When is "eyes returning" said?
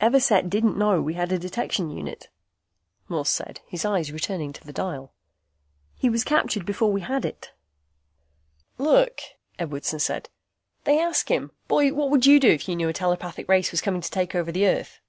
3.84-4.50